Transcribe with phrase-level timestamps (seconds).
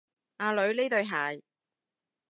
[0.37, 1.43] 阿女，呢對鞋